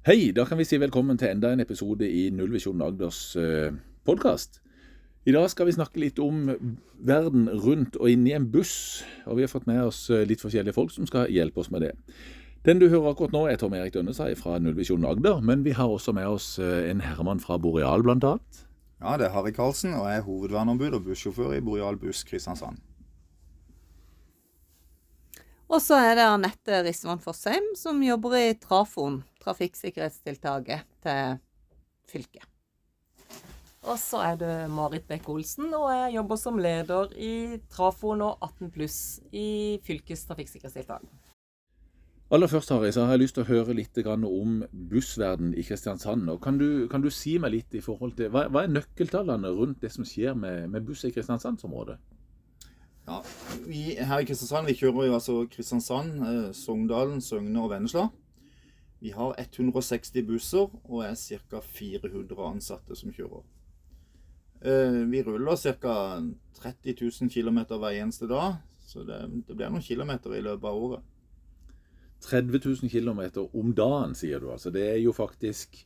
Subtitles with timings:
[0.00, 3.74] Hei, da kan vi si velkommen til enda en episode i Nullvisjonen Agders eh,
[4.08, 4.62] podkast.
[5.28, 6.46] I dag skal vi snakke litt om
[7.04, 9.02] verden rundt og inni en buss.
[9.28, 11.84] Og vi har fått med oss eh, litt forskjellige folk som skal hjelpe oss med
[11.84, 11.92] det.
[12.64, 15.44] Den du hører akkurat nå, er Tom Erik Dønnesei fra Nullvisjonen Agder.
[15.44, 18.64] Men vi har også med oss eh, en herremann fra Boreal, blant annet.
[19.04, 22.80] Ja, det er Harry Karlsen, og jeg er hovedverneombud og bussjåfør i Boreal Buss Kristiansand.
[25.70, 31.38] Og så er det Anette Rissevann Fossheim, som jobber i Trafon, trafikksikkerhetstiltaket til
[32.10, 32.46] fylket.
[33.86, 38.74] Og så er det Marit Bekk-Olsen, og jeg jobber som leder i Trafon og 18
[38.74, 38.98] pluss
[39.30, 41.06] i fylkes trafikksikkerhetstiltak.
[42.34, 46.28] Aller først Harry, så har jeg lyst til å høre litt om bussverden i Kristiansand.
[46.30, 49.54] Og kan, du, kan du si meg litt i forhold til, Hva, hva er nøkkeltallene
[49.54, 51.98] rundt det som skjer med, med buss i Kristiansandsområdet?
[53.10, 53.24] Ja,
[53.66, 58.04] vi her i Kristiansand vi kjører jo altså Kristiansand, eh, Sogndalen, Søgne og Vennesla.
[59.02, 61.58] Vi har 160 busser og er ca.
[61.58, 63.42] 400 ansatte som kjører.
[64.62, 66.22] Eh, vi ruller ca.
[66.60, 70.82] 30 000 km hver eneste dag, så det, det blir noen kilometer i løpet av
[70.86, 71.06] året.
[72.30, 74.52] 30 000 km om dagen, sier du.
[74.52, 74.70] altså.
[74.70, 75.80] Det er jo faktisk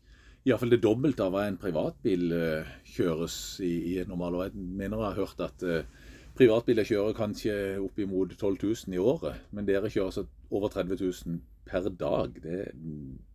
[0.44, 4.42] iallfall det dobbelte av hva en privatbil uh, kjøres i, i en normal.
[4.42, 8.56] Jeg mener jeg har hørt at uh, Privatbiler kjører kanskje oppimot 12
[8.88, 12.40] 000 i året, men dere kjører altså over 30 000 per dag.
[12.42, 12.64] Det,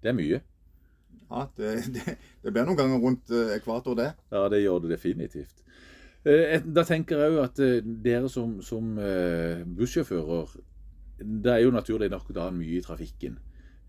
[0.04, 0.42] det er mye.
[1.30, 4.12] Ja, det, det, det, blir noen ganger rundt eh, ekvator, det.
[4.34, 5.64] Ja, det gjør det definitivt.
[6.28, 8.98] Eh, da tenker jeg òg at eh, dere som, som
[9.78, 10.58] bussjåfører
[11.20, 13.38] Det er jo naturlig nok da mye i trafikken.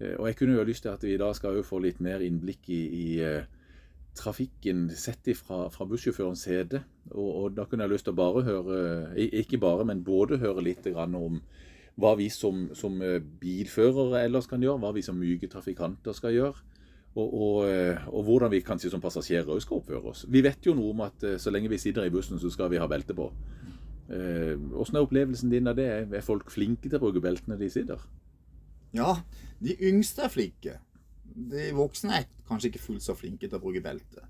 [0.00, 2.80] Og jeg kunne jo lyst til at vi da skal få litt mer innblikk i,
[2.88, 3.08] i
[4.16, 6.82] trafikken sett fra, fra bussjåførens side.
[7.10, 8.78] Og, og, da kunne jeg lyst til å bare høre,
[9.16, 11.40] ikke bare, men både høre litt om
[12.00, 16.34] hva vi som, som eh, bilførere ellers kan gjøre, hva vi som myke trafikanter skal
[16.36, 16.66] gjøre.
[17.18, 20.24] Og, og, eh, og, hvordan vi kanskje som passasjerer òg skal oppføre oss.
[20.30, 22.70] Vi vet jo noe om at eh, så lenge vi sitter i bussen, så skal
[22.72, 23.30] vi ha belte på.
[24.10, 25.84] Hvordan er opplevelsen din av det?
[25.86, 28.00] Er folk flinke til å bruke beltene de sitter?
[28.96, 29.20] Ja,
[29.62, 30.72] de yngste er flinke
[31.34, 34.26] de voksne er kanskje ikke fullt så flinke til å bruke belte.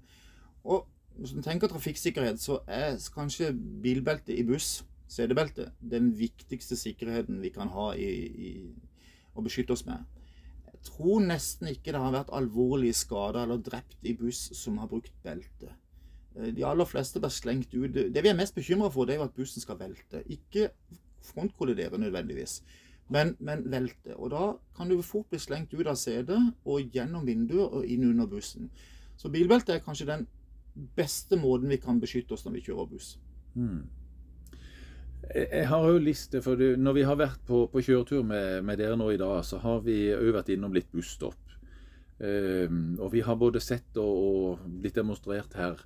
[0.65, 0.87] Og
[1.21, 3.53] hvis du tenker trafikksikkerhet, så er kanskje
[3.83, 4.81] bilbelte i buss,
[5.11, 8.53] setebelte, den viktigste sikkerheten vi kan ha i, i,
[9.35, 10.07] å beskytte oss med.
[10.71, 14.89] Jeg tror nesten ikke det har vært alvorlige skader eller drept i buss som har
[14.89, 15.75] brukt belte.
[16.37, 17.91] Eh, de aller fleste blir slengt ut.
[17.91, 20.23] Det vi er mest bekymra for, det er jo at bussen skal velte.
[20.31, 20.71] Ikke
[21.27, 22.61] frontkollidere nødvendigvis
[23.11, 24.15] men, men velte.
[24.17, 24.45] Og da
[24.77, 28.71] kan du fort bli slengt ut av setet og gjennom vinduet og inn under bussen.
[29.19, 30.29] Så bilbelte er kanskje den
[30.97, 33.17] beste måten vi kan beskytte oss når vi kjører buss.
[33.55, 33.83] Mm.
[35.35, 38.79] Jeg har jo liste, for det, Når vi har vært på, på kjøretur med, med,
[38.79, 41.37] dere nå i dag, så har vi òg vært innom litt busstopp.
[42.21, 45.79] Um, og vi har både sett og, og blitt demonstrert her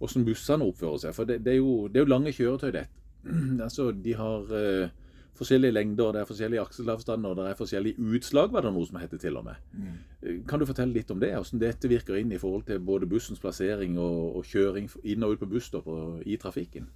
[0.00, 1.14] hvordan bussene oppfører seg.
[1.16, 3.04] For det, det, er, jo, det er, jo, lange kjøretøy, dette.
[3.66, 4.99] altså, de har uh,
[5.38, 9.20] forskjellige lengder, det er forskjellige akselavstander, det er forskjellige utslag, var det noe som heter
[9.20, 9.60] til og med.
[9.72, 10.42] Mm.
[10.48, 11.32] Kan du fortelle litt om det?
[11.36, 15.36] Hvordan dette virker inn i forhold til både bussens plassering og, og kjøring inn og
[15.36, 16.90] ut på busstopp og i trafikken?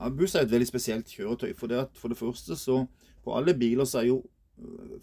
[0.00, 1.50] Ja, Buss er et veldig spesielt kjøretøy.
[1.56, 2.86] For det, for det første så
[3.20, 4.22] På alle biler så er jo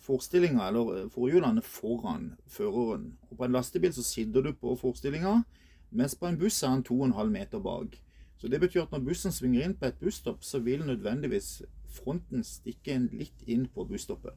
[0.01, 3.13] forstillinga, eller øh, forhjulene, foran føreren.
[3.29, 5.43] Og På en lastebil så sitter du på forstillinga,
[5.91, 8.01] mens på en buss er den 2,5 meter bak.
[8.37, 12.43] Så det betyr at når bussen svinger inn på et busstopp, så vil nødvendigvis fronten
[12.43, 14.33] stikker en litt inn på busstoppet.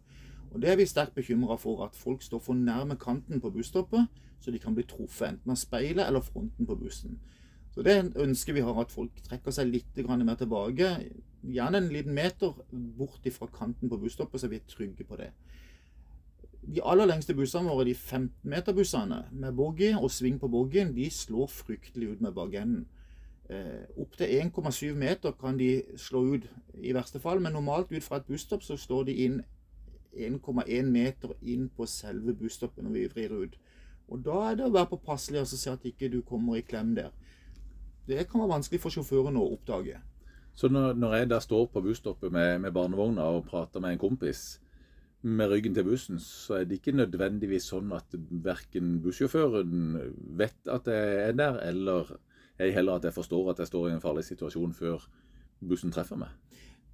[0.50, 4.06] Og Det er vi sterkt bekymra for, at folk står for nærme kanten på busstoppet,
[4.40, 7.20] så de kan bli truffet enten av speilet eller fronten på bussen.
[7.70, 11.10] Så Det ønsker vi har, at folk trekker seg litt mer tilbake.
[11.42, 15.30] Gjerne en liten meter bort fra kanten på busstoppet, så vi er trygge på det.
[16.62, 21.46] De aller lengste bussene våre, de 15-meterbussene med boggy og sving på boggyen, de slår
[21.46, 22.86] fryktelig ut med bakenden.
[23.50, 26.44] Eh, Opptil 1,7 meter kan de slå ut
[26.78, 29.40] i verste fall, men normalt ut fra et busstopp så står de inn
[30.14, 33.58] 1,1 meter inn på selve busstoppet når vi vrir ut.
[34.10, 36.94] Og Da er det å være påpasselig og se at ikke du kommer i klem
[36.94, 37.10] der.
[38.06, 39.98] Det kan være vanskelig for sjåføren å oppdage.
[40.54, 44.02] Så når, når jeg da står på busstoppet med, med barnevogna og prater med en
[44.02, 44.60] kompis
[45.22, 49.96] med ryggen til bussen, så er det ikke nødvendigvis sånn at verken bussjåføren
[50.38, 52.14] vet at jeg er der, eller
[52.60, 55.06] jeg heller at jeg forstår at jeg står i en farlig situasjon før
[55.60, 56.32] bussen treffer meg.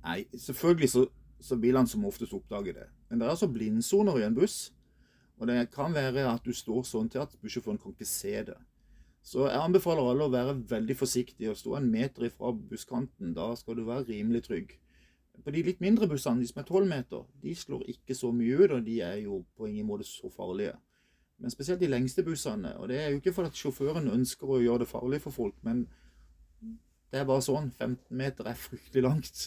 [0.07, 1.05] Nei, selvfølgelig så,
[1.43, 2.87] så vil han som oftest oppdage det.
[3.11, 4.73] Men det er altså blindsoner i en buss.
[5.37, 8.57] Og det kan være at du står sånn til at bussjåføren kan ikke se det.
[9.27, 13.35] Så jeg anbefaler alle å være veldig forsiktige og stå en meter ifra busskanten.
[13.35, 14.77] Da skal du være rimelig trygg.
[15.45, 18.57] På de litt mindre bussene, de som er 12 meter, de slår ikke så mye
[18.57, 20.77] ut, og de er jo på ingen måte så farlige.
[21.38, 22.73] Men spesielt de lengste bussene.
[22.81, 25.85] Og det er jo ikke fordi sjåføren ønsker å gjøre det farlig for folk, men
[27.12, 27.71] det er bare sånn.
[27.77, 29.43] 15 meter er fryktelig langt.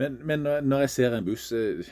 [0.00, 1.86] Men, men når jeg ser en buss eh,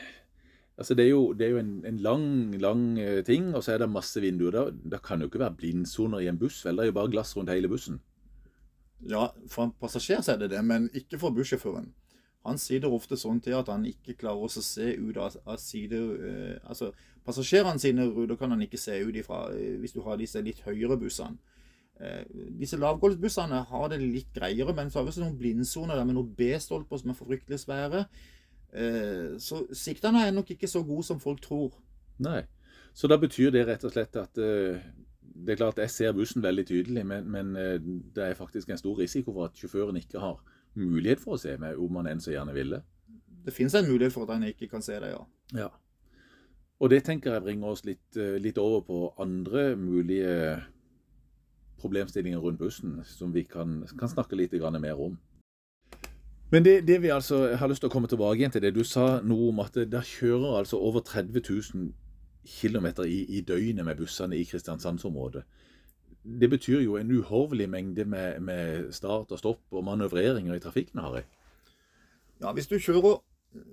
[0.75, 2.25] altså Det er jo, det er jo en, en, lang
[2.59, 4.55] lang eh, ting, og så er det masse vinduer.
[4.57, 4.65] Da,
[4.97, 6.79] da kan jo ikke være blindsoner i en buss, vel?
[6.79, 8.01] Det er jo bare glass rundt hele bussen.
[9.11, 11.91] Ja, for en passasjer så er det det, men ikke for bussjåføren.
[12.47, 15.99] Han sitter ofte sånn til at han ikke klarer å se ut av, av side
[16.03, 16.91] Uh, Altså,
[17.27, 20.63] passasjerene sine ruter kan han ikke se ut ifra uh, hvis du har disse litt
[20.67, 21.39] høyere bussene.
[22.03, 22.25] Uh,
[22.59, 26.19] disse lavgulvsbussene har det litt greiere, men så har vi også noen blindsoner der med
[26.19, 28.07] noen B-stolper som er fryktelig svære.
[29.45, 31.75] Så siktene er nok ikke så gode som folk tror.
[32.25, 32.39] Nei.
[32.97, 36.65] Så da betyr det rett og slett at det er klart jeg ser bussen veldig
[36.71, 37.51] tydelig, men, men
[38.17, 40.41] det er faktisk en stor risiko for at sjåføren ikke har
[40.79, 42.83] mulighet for å se meg, om han enn så gjerne ville.
[43.43, 45.25] Det finnes en mulighet for at han ikke kan se deg, ja.
[45.65, 45.71] ja.
[46.83, 50.63] Og det tenker jeg bringer oss litt, eh, litt, over på andre mulige
[51.83, 55.19] problemstillinger rundt bussen, som vi kan, kan snakke litt mer om.
[56.51, 58.85] Men det, det, vi altså har lyst til å komme tilbake igjen til det du
[58.85, 61.93] sa noe om at der kjører altså over 30 000
[62.45, 65.45] km i, i døgnet med bussene i Kristiansandsområdet
[66.25, 71.01] det betyr jo en uhorvelig mengde med, med, start og stopp og manøvreringer i trafikken,
[71.01, 71.23] Harry.
[72.41, 73.21] Ja, hvis du kjører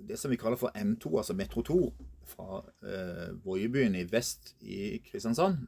[0.08, 1.94] det som vi kaller for M2, altså Metro 2,
[2.30, 5.66] fra eh, Voiebyen i vest i Kristiansand,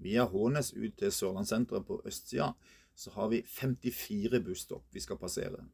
[0.00, 2.52] via Hånes ut til Sørlandssenteret på østsida,
[2.94, 5.64] så har vi 54 busstopp vi skal passere.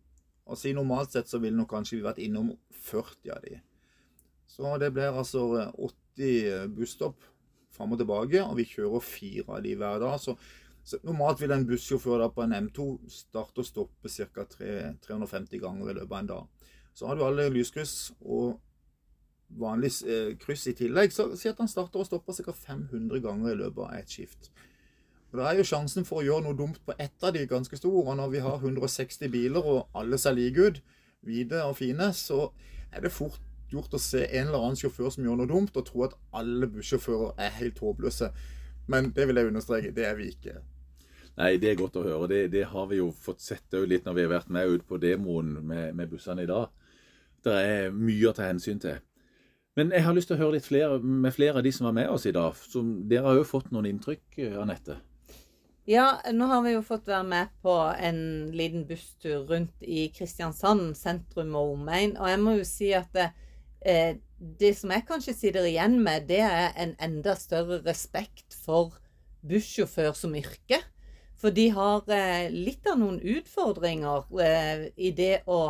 [0.47, 3.61] Og si Normalt sett så ville nok kanskje vi vært innom 40 av de.
[4.47, 5.43] Så det blir altså
[5.75, 7.23] 80 busstopp
[7.75, 10.19] fram og tilbake, og vi kjører fire av de hver dag.
[10.23, 10.37] Så,
[10.87, 14.47] så normalt vil en bussjåfør på en M2 starte og stoppe ca.
[14.47, 16.71] 350 ganger i løpet av en dag.
[16.97, 18.57] Så har du alle lyskryss og
[19.61, 22.55] vanlig eh, kryss i tillegg, så si at han starter og stopper ca.
[22.57, 24.51] 500 ganger i løpet av et skift.
[25.33, 27.77] Og Da er jo sjansen for å gjøre noe dumt på ett av de ganske
[27.77, 27.97] stor.
[28.07, 30.81] Og når vi har 160 biler og alle ser like ut,
[31.27, 32.51] hvite og fine, så
[32.93, 33.41] er det fort
[33.73, 36.69] gjort å se en eller annen sjåfør som gjør noe dumt, og tro at alle
[36.71, 38.31] bussjåfører er helt håpløse.
[38.91, 40.61] Men det vil jeg understreke, det er vi ikke.
[41.37, 42.29] Nei, det er godt å høre.
[42.31, 45.01] Det, det har vi jo fått sett litt når vi har vært med ut på
[45.03, 46.71] demoen med, med, bussene i dag.
[47.45, 49.03] Det er mye å ta hensyn til.
[49.77, 51.99] Men jeg har lyst til å høre litt flere, med flere av de som var
[51.99, 52.57] med oss i dag.
[52.57, 54.25] Som, dere har jo fått noen inntrykk,
[54.63, 54.97] Anette?
[55.87, 58.21] Ja, nå har vi jo fått være med på en
[58.57, 62.17] liten busstur rundt i Kristiansand sentrum og omegn.
[62.17, 63.29] Og jeg må jo si at det,
[63.87, 68.99] eh, det som jeg kanskje sitter igjen med, det er en enda større respekt for
[69.47, 70.81] bussjåfør som yrke.
[71.37, 75.61] For de har eh, litt av noen utfordringer eh, i det å,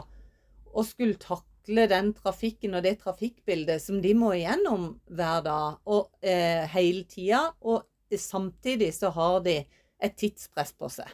[0.73, 6.11] å, skulle takle den trafikken og det trafikkbildet som de må igjennom hver dag og
[6.23, 7.49] eh, hele tida.
[7.67, 9.61] Og samtidig så har de
[10.03, 11.11] et tidspress på seg.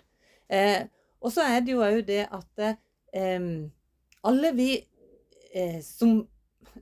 [0.53, 0.85] Eh,
[1.23, 3.53] og så er det jo òg det at eh,
[4.23, 4.73] alle vi
[5.85, 6.23] som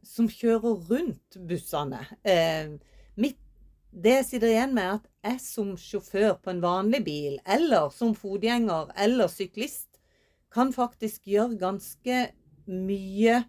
[0.06, 2.02] som kjører rundt bussene.
[2.24, 2.72] Eh,
[3.20, 3.38] mitt,
[3.90, 7.90] det jeg sitter igjen med, er at jeg som sjåfør på en vanlig bil, eller
[7.94, 9.88] som fotgjenger eller syklist,
[10.50, 12.20] kan faktisk gjøre ganske
[12.70, 13.40] mye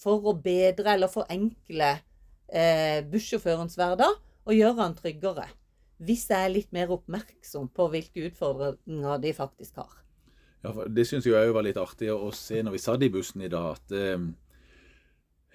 [0.00, 4.14] for å bedre eller forenkle eh, bussjåførens hverdag
[4.46, 5.46] og gjøre han tryggere.
[6.00, 9.98] Hvis jeg er litt mer oppmerksom på hvilke utfordringer de faktisk har.
[10.64, 13.44] Ja, Det syns jeg òg var litt artig å se når vi satt i bussen
[13.44, 13.76] i dag.
[13.76, 14.18] at eh,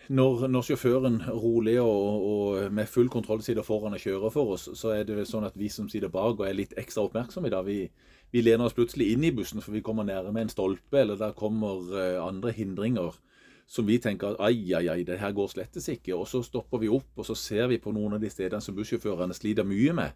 [0.09, 4.67] når, når, sjåføren rolig og, og, med full kontroll sitter foran og kjører for oss,
[4.77, 7.53] så er det sånn at vi som sitter bak og er litt ekstra oppmerksomme i
[7.53, 7.85] dag, vi,
[8.33, 11.37] vi lener oss plutselig inn i bussen for vi kommer nærme en stolpe, eller der
[11.37, 13.17] kommer uh, andre hindringer
[13.65, 16.13] som vi tenker at ai, ai, ai, det her går slettes ikke.
[16.13, 18.77] Og så stopper vi opp og så ser vi på noen av de stedene som
[18.77, 20.13] bussjåførene sliter mye med.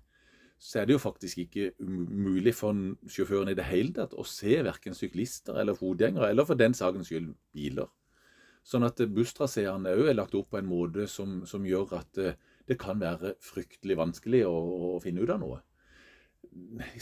[0.60, 2.76] Så er det jo faktisk ikke mulig for
[3.10, 7.10] sjåføren i det hele tatt å se verken syklister eller fotgjengere, eller for den sakens
[7.10, 7.88] skyld biler.
[8.70, 12.36] Sånn at busstraseene òg er lagt opp på en måte som, som gjør at eh,
[12.70, 15.58] det kan være fryktelig vanskelig å, å, finne ut av noe.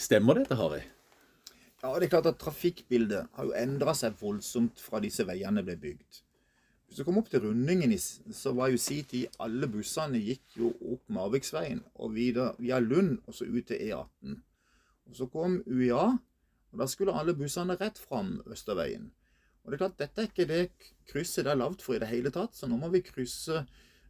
[0.00, 0.80] Stemmer dette, Harry?
[1.82, 5.76] Ja, det er klart at Trafikkbildet har jo endra seg voldsomt fra disse veiene ble
[5.82, 6.22] bygd.
[6.88, 10.72] Hvis du kom opp til rundingen, så var jo si tid alle bussene gikk jo
[10.94, 14.40] opp Marviksveien og videre via Lund og så ut til E18.
[15.12, 16.16] Og Så kom UiA,
[16.72, 19.10] og da skulle alle bussene rett fram Østerveien.
[19.68, 22.08] Og det er klart, Dette er ikke det krysset det er lagd for i det
[22.08, 23.58] hele tatt, så nå må vi krysse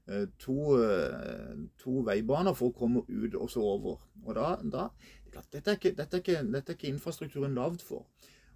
[0.06, 3.96] eh, to, eh, to, veibaner for å komme ut og så over.
[4.22, 4.84] Og da, da
[5.32, 8.06] klart, dette, er ikke, dette, er ikke, dette, er ikke, infrastrukturen lagd for.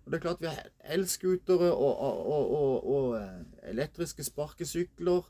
[0.04, 5.26] Og det er klart Vi har elskutere og, og, og, og, elektriske sparkesykler.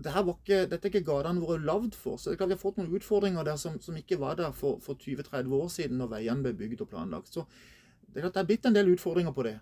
[0.00, 2.16] Dette, ikke, dette er ikke gatene våre lagd for.
[2.16, 4.56] Så det er klart vi har fått noen utfordringer der som, som ikke var der
[4.56, 7.36] for, for 20-30 år siden når veiene ble bygd og planlagt.
[7.36, 7.44] Så
[8.08, 9.58] det er klart det er blitt en del utfordringer på det.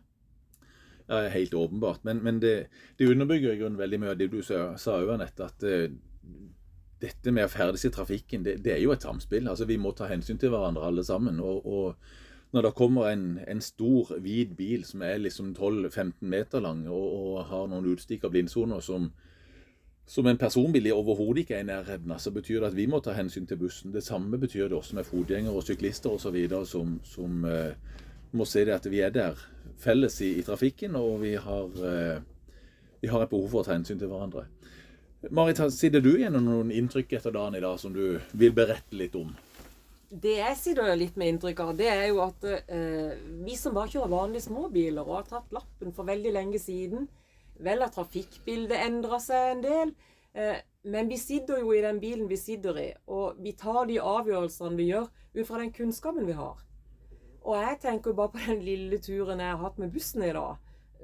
[1.06, 2.04] Ja, helt åpenbart.
[2.04, 2.66] Men, men det,
[2.98, 5.86] det, underbygger i grunnen veldig mye av det du sa, sa Anette, at uh,
[7.02, 9.46] dette med å ferdes i trafikken, det, det, er jo et samspill.
[9.48, 11.40] Altså, Vi må ta hensyn til hverandre alle sammen.
[11.40, 12.24] og, og
[12.56, 17.06] når det kommer en, en stor, hvit bil som er liksom 12-15 meter lang og,
[17.18, 19.10] og, har noen utstikka blindsoner som,
[20.06, 23.16] som en personbil overhodet ikke er i nærheten så betyr det at vi må ta
[23.18, 23.92] hensyn til bussen.
[23.92, 26.38] Det samme betyr det også med fotgjengere og syklister osv.
[26.64, 27.74] som, som uh,
[28.32, 29.42] må se det at vi er der
[29.80, 32.20] felles i, i trafikken, og vi har, uh,
[33.00, 34.46] vi har, et behov for å ta hensyn til hverandre.
[35.34, 39.16] Marit, sitter du igjen noen inntrykk etter dagen i dag som du vil berette litt
[39.18, 39.32] om?
[40.06, 43.90] Det jeg sitter litt med inntrykk av, det er jo at eh, vi som bare
[43.90, 47.08] kjører vanlige småbiler og har tatt lappen for veldig lenge siden,
[47.56, 49.92] Vel har trafikkbildet endra seg en del.
[50.36, 53.98] Eh, men vi sitter jo i den bilen vi sitter i, og vi tar de
[53.98, 56.60] avgjørelsene vi gjør ut fra den kunnskapen vi har.
[57.46, 60.56] Og jeg tenker bare på den lille turen jeg har hatt med bussen i dag.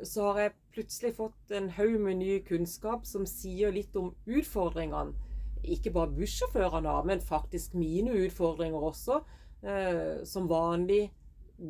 [0.02, 5.14] Så har jeg plutselig fått en haug med ny kunnskap som sier litt om utfordringene.
[5.62, 9.20] Ikke bare bussjåførene men faktisk mine utfordringer også.
[9.62, 11.12] Eh, som vanlig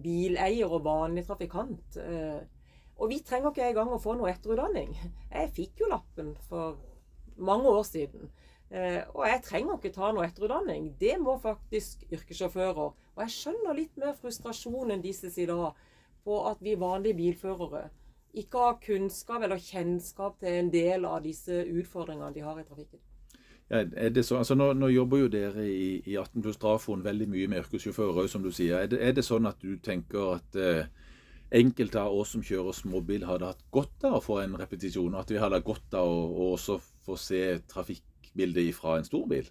[0.03, 1.99] bileier og vanlig trafikant.
[2.01, 2.41] Eh,
[2.97, 4.95] og vi trenger ikke engang å få noe etterutdanning.
[5.29, 6.79] Jeg fikk jo lappen for
[7.37, 8.31] mange år siden.
[8.73, 10.95] Eh, og jeg trenger ikke ta noe etterutdanning.
[11.01, 12.93] Det må faktisk yrkessjåfører.
[13.13, 15.77] Og jeg skjønner litt mer frustrasjonen deres i dag
[16.25, 17.91] på at vi vanlige bilførere
[18.33, 23.01] ikke har kunnskap eller kjennskap til en del av disse utfordringene de har i trafikken.
[23.73, 23.85] Ja,
[24.23, 27.63] så, altså nå, nå, jobber jo dere i, i 18 pluss Drafoen veldig mye med
[27.63, 28.83] yrkessjåfører, som du sier.
[28.83, 30.89] Er det, er det sånn at du tenker at eh,
[31.61, 35.17] enkelte av oss som kjører småbil, hadde hatt godt av å få en repetisjon.
[35.17, 37.43] At vi hadde hatt godt av å, å også få se
[38.33, 39.51] trafikkbildet fra en stor bil.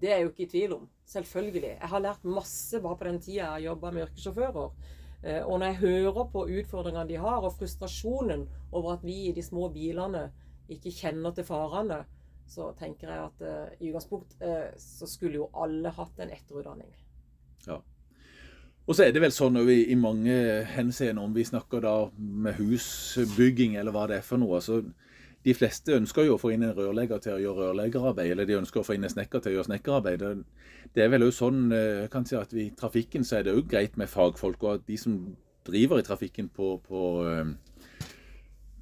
[0.00, 0.88] Det er jeg jo ikke i tvil om.
[1.04, 1.76] Selvfølgelig.
[1.80, 4.70] Jeg har lært masse bare på den tida jeg har jobba med yrkessjåfører.
[5.22, 9.32] Eh, og når jeg hører på utfordringene de har, og frustrasjonen over at vi i
[9.32, 10.30] de små bilene
[10.68, 12.04] ikke kjenner til farene,
[12.48, 16.88] så tenker jeg at uh, i utgangspunkt uh, så skulle jo alle hatt en etterutdanning.
[17.66, 17.76] Ja.
[18.86, 22.58] Og så er det vel sånn vi, i mange henseender, om vi snakker da med
[22.58, 24.80] husbygging eller hva det er for noe så
[25.44, 28.58] De fleste ønsker jo å få inn en rørlegger til å gjøre rørleggerarbeid, eller de
[28.58, 30.24] ønsker å få inn en snekker til å gjøre snekkerarbeid.
[30.92, 33.70] Det er vel òg sånn jeg kan si at i trafikken så er det òg
[33.70, 35.16] greit med fagfolk, og at de som
[35.66, 37.54] driver i trafikken på, på øh,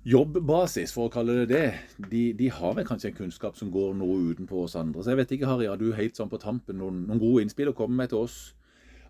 [0.08, 1.64] jobbbasis, for å kalle det det,
[2.10, 5.02] de, de, har vel kanskje en kunnskap som går noe utenpå oss andre.
[5.02, 7.72] Så jeg vet ikke, Harry, har du helt sånn på tampen noen, noen gode innspill
[7.72, 8.38] å komme med til oss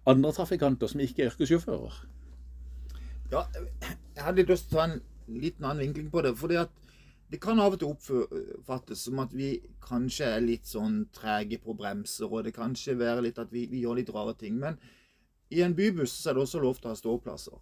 [0.09, 2.03] andre trafikanter som ikke er yrkessjåfører?
[3.33, 6.33] Ja, jeg hadde lyst til å ta en liten annen vinkling på det.
[6.41, 6.73] fordi at
[7.29, 9.51] det kan av og til oppfattes som at vi
[9.85, 13.67] kanskje er litt sånn trege på bremser, og det kan kanskje være litt at vi,
[13.69, 14.57] vi, gjør litt rare ting.
[14.61, 14.79] Men
[15.53, 17.59] i en bybuss er det også lov til å ha ståplasser.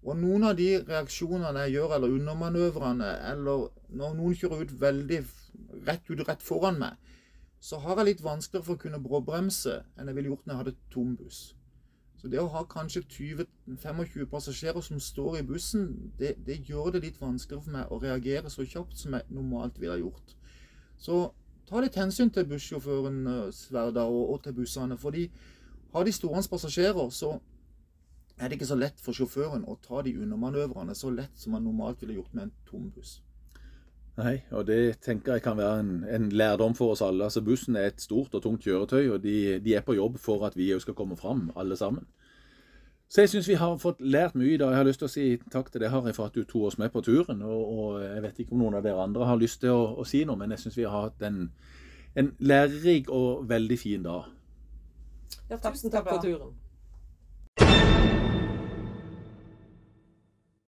[0.00, 5.20] Og noen av de reaksjonene jeg gjør, eller undermanøvrene, eller når noen kjører ut veldig
[5.86, 6.98] rett ut rett foran meg,
[7.60, 10.62] så har jeg litt vanskeligere for å kunne bråbremse enn jeg ville gjort når jeg
[10.62, 11.40] hadde tom buss.
[12.20, 15.86] Så det å ha kanskje 20-25 passasjerer som står i bussen,
[16.18, 19.80] det, det, gjør det litt vanskeligere for meg å reagere så kjapt som jeg normalt
[19.80, 20.34] ville gjort.
[21.00, 21.22] Så
[21.70, 24.98] ta litt hensyn til bussjåførens hverdag og, og til bussene.
[25.00, 25.30] fordi
[25.94, 27.38] har de stående passasjerer, så
[28.36, 31.64] er det ikke så lett for sjåføren å ta de undermanøvrene så lett som man
[31.64, 33.22] normalt ville gjort med en tom buss.
[34.20, 37.24] Nei, og det tenker jeg kan være en, en, lærdom for oss alle.
[37.24, 40.44] Altså Bussen er et stort og tungt kjøretøy, og de, de er på jobb for
[40.48, 42.04] at vi òg skal komme fram, alle sammen.
[43.10, 44.70] Så jeg syns vi har fått lært mye i dag.
[44.70, 46.78] Jeg har lyst til å si takk til deg, Harry, for at du tok oss
[46.78, 47.40] med på turen.
[47.42, 50.06] Og, og, jeg vet ikke om noen av dere andre har lyst til å, å
[50.06, 51.48] si noe, men jeg syns vi har hatt en,
[52.14, 54.30] en lærerik og veldig fin dag.
[55.50, 56.54] Ja, tusen takk for turen.